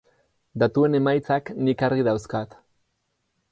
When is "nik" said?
1.69-1.85